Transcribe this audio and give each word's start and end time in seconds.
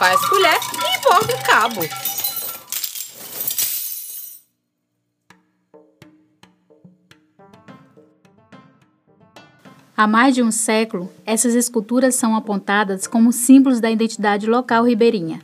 faz 0.00 0.18
colher 0.30 0.56
e 0.56 1.02
borda 1.02 1.36
o 1.36 1.42
cabo. 1.44 1.80
Há 9.94 10.06
mais 10.06 10.34
de 10.34 10.42
um 10.42 10.50
século, 10.50 11.12
essas 11.26 11.54
esculturas 11.54 12.14
são 12.14 12.34
apontadas 12.34 13.06
como 13.06 13.30
símbolos 13.30 13.78
da 13.78 13.90
identidade 13.90 14.46
local 14.46 14.84
ribeirinha. 14.84 15.42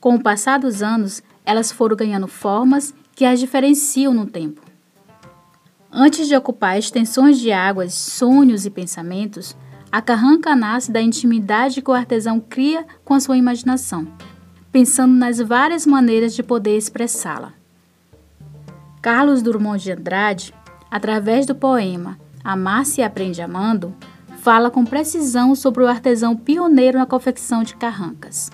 Com 0.00 0.14
o 0.14 0.22
passar 0.22 0.58
dos 0.58 0.82
anos, 0.82 1.22
elas 1.44 1.70
foram 1.70 1.94
ganhando 1.94 2.26
formas 2.26 2.94
que 3.14 3.26
as 3.26 3.38
diferenciam 3.38 4.14
no 4.14 4.24
tempo. 4.24 4.62
Antes 5.92 6.28
de 6.28 6.34
ocupar 6.34 6.78
extensões 6.78 7.38
de 7.38 7.52
águas, 7.52 7.92
sonhos 7.92 8.64
e 8.64 8.70
pensamentos, 8.70 9.54
a 9.90 10.02
carranca 10.02 10.54
nasce 10.54 10.92
da 10.92 11.00
intimidade 11.00 11.80
que 11.80 11.90
o 11.90 11.94
artesão 11.94 12.40
cria 12.40 12.86
com 13.04 13.14
a 13.14 13.20
sua 13.20 13.36
imaginação, 13.36 14.06
pensando 14.70 15.14
nas 15.14 15.38
várias 15.38 15.86
maneiras 15.86 16.34
de 16.34 16.42
poder 16.42 16.76
expressá-la. 16.76 17.52
Carlos 19.00 19.42
Drummond 19.42 19.82
de 19.82 19.92
Andrade, 19.92 20.54
através 20.90 21.46
do 21.46 21.54
poema 21.54 22.18
Amar-se 22.48 23.02
aprende 23.02 23.42
amando, 23.42 23.94
fala 24.38 24.70
com 24.70 24.84
precisão 24.84 25.54
sobre 25.54 25.82
o 25.82 25.86
artesão 25.86 26.36
pioneiro 26.36 26.98
na 26.98 27.04
confecção 27.04 27.62
de 27.62 27.76
carrancas. 27.76 28.50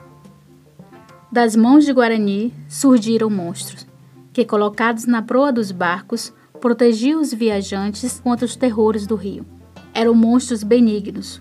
Das 1.30 1.54
mãos 1.54 1.84
de 1.84 1.92
Guarani 1.92 2.52
surgiram 2.68 3.30
monstros, 3.30 3.86
que, 4.32 4.44
colocados 4.44 5.06
na 5.06 5.22
proa 5.22 5.52
dos 5.52 5.70
barcos, 5.70 6.32
protegiam 6.60 7.20
os 7.20 7.32
viajantes 7.32 8.18
contra 8.18 8.44
os 8.44 8.56
terrores 8.56 9.06
do 9.06 9.14
rio. 9.14 9.46
Eram 9.94 10.12
monstros 10.12 10.64
benignos, 10.64 11.40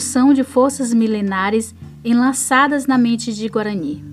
são 0.00 0.34
de 0.34 0.42
forças 0.42 0.92
milenares 0.92 1.72
enlaçadas 2.04 2.86
na 2.86 2.98
mente 2.98 3.32
de 3.32 3.48
Guarani. 3.48 4.04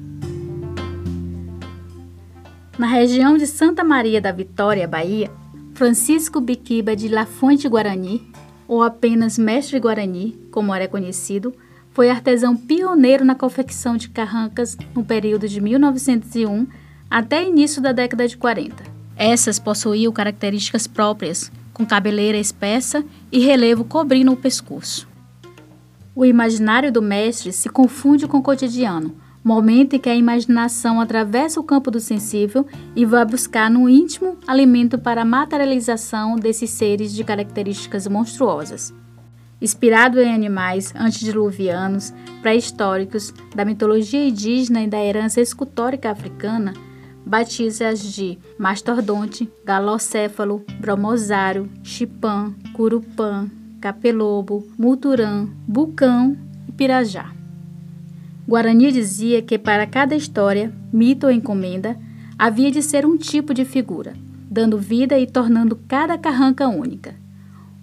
Na 2.78 2.86
região 2.86 3.38
de 3.38 3.48
Santa 3.48 3.84
Maria 3.84 4.22
da 4.22 4.32
Vitória, 4.32 4.88
Bahia, 4.88 5.32
Francisco 5.74 6.40
Biquiba 6.40 6.96
de 6.96 7.08
Lafonte 7.08 7.68
Guarani, 7.68 8.22
ou 8.68 8.84
apenas 8.84 9.38
Mestre 9.38 9.80
Guarani, 9.80 10.38
como 10.52 10.74
era 10.74 10.88
conhecido, 10.88 11.54
foi 11.92 12.10
artesão 12.10 12.56
pioneiro 12.56 13.24
na 13.24 13.34
confecção 13.34 13.96
de 13.98 14.10
carrancas 14.10 14.78
no 14.94 15.04
período 15.04 15.48
de 15.48 15.62
1901 15.62 16.68
até 17.10 17.48
início 17.48 17.82
da 17.82 17.92
década 17.92 18.28
de 18.28 18.38
40. 18.38 18.84
Essas 19.16 19.58
possuíam 19.58 20.12
características 20.12 20.88
próprias, 20.88 21.52
com 21.76 21.86
cabeleira 21.86 22.38
espessa 22.38 23.04
e 23.30 23.40
relevo 23.40 23.84
cobrindo 23.84 24.32
o 24.32 24.38
pescoço. 24.38 25.08
O 26.16 26.24
imaginário 26.24 26.90
do 26.90 27.02
mestre 27.02 27.52
se 27.52 27.68
confunde 27.68 28.26
com 28.26 28.38
o 28.38 28.42
cotidiano, 28.42 29.14
momento 29.44 29.94
em 29.94 30.00
que 30.00 30.10
a 30.10 30.16
imaginação 30.16 31.02
atravessa 31.02 31.60
o 31.60 31.64
campo 31.64 31.92
do 31.92 32.00
sensível 32.00 32.66
e 32.96 33.06
vai 33.06 33.26
buscar 33.26 33.70
no 33.70 33.90
íntimo 33.90 34.38
alimento 34.48 34.98
para 34.98 35.24
a 35.24 35.26
materialização 35.26 36.38
desses 36.38 36.70
seres 36.70 37.14
de 37.14 37.26
características 37.26 38.08
monstruosas. 38.08 38.94
Inspirado 39.62 40.22
em 40.22 40.34
animais 40.34 40.94
antediluvianos, 40.96 42.14
pré-históricos, 42.42 43.34
da 43.54 43.66
mitologia 43.66 44.26
indígena 44.26 44.82
e 44.82 44.88
da 44.88 45.04
herança 45.04 45.42
escultórica 45.42 46.10
africana, 46.10 46.74
batiza-as 47.26 48.02
de 48.14 48.38
mastordonte, 48.58 49.50
galocéfalo, 49.66 50.64
bromosário, 50.80 51.70
chipã, 51.84 52.54
curupã, 52.74 53.50
capelobo, 53.82 54.68
muturã, 54.78 55.48
bucão 55.68 56.38
e 56.68 56.72
pirajá. 56.72 57.34
Guarani 58.48 58.92
dizia 58.92 59.42
que 59.42 59.58
para 59.58 59.88
cada 59.88 60.16
história, 60.16 60.72
mito 60.94 61.26
ou 61.26 61.32
encomenda, 61.32 61.98
havia 62.38 62.70
de 62.70 62.84
ser 62.84 63.06
um 63.06 63.18
tipo 63.18 63.54
de 63.54 63.66
figura, 63.66 64.14
dando 64.50 64.78
vida 64.78 65.18
e 65.18 65.26
tornando 65.26 65.80
cada 65.88 66.18
carranca 66.18 66.68
única. 66.68 67.16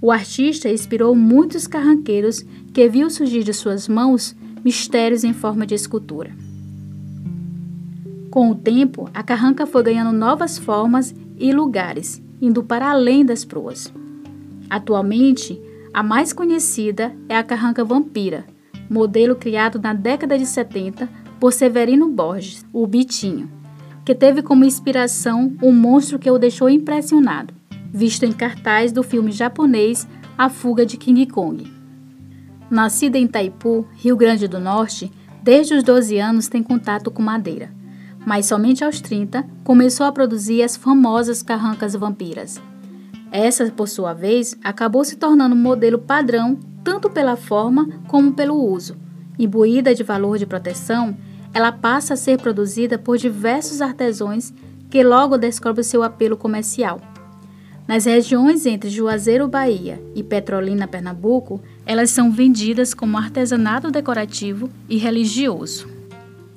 O 0.00 0.10
artista 0.10 0.69
inspirou 0.69 1.14
muitos 1.14 1.66
carranqueiros 1.66 2.44
que 2.72 2.88
viu 2.88 3.10
surgir 3.10 3.42
de 3.42 3.53
suas 3.53 3.88
mãos 3.88 4.36
mistérios 4.64 5.24
em 5.24 5.32
forma 5.32 5.66
de 5.66 5.74
escultura. 5.74 6.32
Com 8.32 8.50
o 8.50 8.54
tempo, 8.54 9.10
a 9.12 9.22
carranca 9.22 9.66
foi 9.66 9.82
ganhando 9.82 10.10
novas 10.10 10.56
formas 10.56 11.15
e 11.38 11.53
lugares, 11.53 12.22
indo 12.41 12.65
para 12.65 12.91
além 12.91 13.26
das 13.26 13.44
proas. 13.44 13.93
Atualmente, 14.70 15.60
a 15.93 16.03
mais 16.03 16.32
conhecida 16.32 17.15
é 17.28 17.37
a 17.37 17.44
carranca 17.44 17.84
vampira, 17.84 18.47
modelo 18.88 19.37
criado 19.37 19.78
na 19.78 19.92
década 19.92 20.38
de 20.38 20.47
70 20.47 21.10
por 21.38 21.53
Severino 21.53 22.09
Borges, 22.09 22.65
o 22.72 22.87
Bitinho, 22.87 23.50
que 24.03 24.15
teve 24.15 24.41
como 24.41 24.65
inspiração 24.65 25.54
um 25.62 25.71
monstro 25.71 26.19
que 26.19 26.31
o 26.31 26.38
deixou 26.38 26.71
impressionado, 26.71 27.53
visto 27.92 28.25
em 28.25 28.32
cartaz 28.32 28.92
do 28.92 29.03
filme 29.03 29.31
japonês 29.31 30.09
A 30.38 30.48
Fuga 30.48 30.87
de 30.87 30.97
King 30.97 31.26
Kong. 31.26 31.71
Nascida 32.71 33.19
em 33.19 33.25
Itaipu, 33.25 33.87
Rio 33.92 34.16
Grande 34.16 34.48
do 34.48 34.59
Norte, 34.59 35.12
desde 35.42 35.75
os 35.75 35.82
12 35.82 36.16
anos 36.16 36.48
tem 36.48 36.62
contato 36.62 37.10
com 37.10 37.21
madeira, 37.21 37.81
mas 38.27 38.47
somente 38.47 38.84
aos 38.84 39.00
30 39.00 39.44
começou 39.65 40.06
a 40.06 40.12
produzir 40.12 40.62
as 40.62 40.77
famosas 40.77 41.43
carrancas 41.43 41.94
vampiras. 41.94 42.60
Essa, 43.31 43.71
por 43.71 43.88
sua 43.88 44.12
vez, 44.12 44.56
acabou 44.62 45.05
se 45.05 45.16
tornando 45.16 45.55
um 45.55 45.59
modelo 45.59 45.99
padrão 45.99 46.59
tanto 46.84 47.09
pela 47.09 47.37
forma 47.37 47.88
como 48.06 48.33
pelo 48.33 48.55
uso. 48.55 48.97
Imbuída 49.38 49.94
de 49.94 50.03
valor 50.03 50.38
de 50.38 50.47
proteção, 50.47 51.16
ela 51.55 51.72
passa 51.72 52.15
a 52.15 52.16
ser 52.16 52.38
produzida 52.38 52.99
por 52.99 53.16
diversos 53.16 53.81
artesãos 53.81 54.53
que 54.91 55.03
logo 55.03 55.39
descobrem 55.39 55.84
seu 55.84 56.03
apelo 56.03 56.37
comercial. 56.37 57.00
Nas 57.89 58.04
regiões 58.04 58.65
entre 58.65 58.89
Juazeiro, 58.91 59.49
Bahia 59.49 60.03
e 60.15 60.22
Petrolina, 60.22 60.87
Pernambuco, 60.87 61.60
elas 61.84 62.10
são 62.10 62.31
vendidas 62.31 62.94
como 62.94 63.19
artesanato 63.19 63.91
decorativo 63.91 64.71
e 64.89 64.97
religioso. 64.97 65.91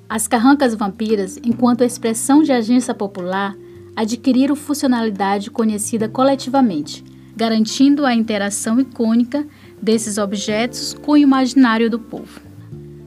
As 0.08 0.28
carrancas 0.28 0.76
vampiras, 0.76 1.40
enquanto 1.44 1.84
expressão 1.84 2.44
de 2.44 2.52
agência 2.52 2.94
popular, 2.94 3.56
adquiriram 3.96 4.56
funcionalidade 4.56 5.50
conhecida 5.50 6.08
coletivamente, 6.08 7.04
garantindo 7.36 8.06
a 8.06 8.14
interação 8.14 8.80
icônica 8.80 9.46
desses 9.82 10.18
objetos 10.18 10.94
com 10.94 11.14
o 11.14 11.18
imaginário 11.18 11.90
do 11.90 11.98
povo. 11.98 12.40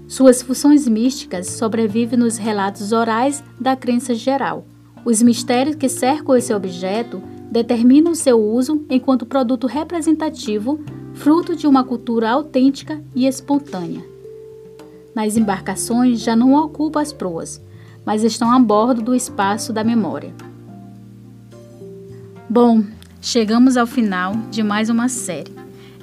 Suas 0.08 0.42
funções 0.42 0.88
místicas 0.88 1.46
sobrevivem 1.48 2.18
nos 2.18 2.36
relatos 2.36 2.92
orais 2.92 3.44
da 3.60 3.76
crença 3.76 4.14
geral. 4.14 4.66
Os 5.04 5.22
mistérios 5.22 5.76
que 5.76 5.88
cercam 5.88 6.34
esse 6.34 6.52
objeto 6.52 7.22
determinam 7.50 8.14
seu 8.14 8.42
uso 8.42 8.84
enquanto 8.90 9.24
produto 9.24 9.66
representativo, 9.66 10.80
fruto 11.14 11.54
de 11.54 11.66
uma 11.66 11.84
cultura 11.84 12.30
autêntica 12.30 13.02
e 13.14 13.26
espontânea. 13.26 14.17
Nas 15.18 15.36
embarcações 15.36 16.20
já 16.20 16.36
não 16.36 16.54
ocupam 16.54 17.00
as 17.00 17.12
proas, 17.12 17.60
mas 18.06 18.22
estão 18.22 18.52
a 18.52 18.58
bordo 18.60 19.02
do 19.02 19.16
espaço 19.16 19.72
da 19.72 19.82
memória. 19.82 20.32
Bom, 22.48 22.84
chegamos 23.20 23.76
ao 23.76 23.84
final 23.84 24.32
de 24.48 24.62
mais 24.62 24.88
uma 24.88 25.08
série. 25.08 25.52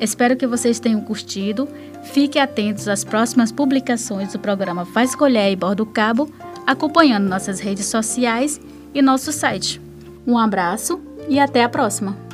Espero 0.01 0.35
que 0.35 0.45
vocês 0.45 0.81
tenham 0.81 0.99
curtido. 0.99 1.65
Fiquem 2.03 2.41
atentos 2.41 2.89
às 2.89 3.05
próximas 3.05 3.53
publicações 3.53 4.33
do 4.33 4.39
programa 4.39 4.83
Faz 4.85 5.15
Colher 5.15 5.49
e 5.49 5.55
Bordo 5.55 5.85
Cabo, 5.85 6.29
acompanhando 6.67 7.29
nossas 7.29 7.61
redes 7.61 7.85
sociais 7.85 8.59
e 8.93 9.01
nosso 9.01 9.31
site. 9.31 9.79
Um 10.27 10.37
abraço 10.37 10.99
e 11.29 11.39
até 11.39 11.63
a 11.63 11.69
próxima! 11.69 12.24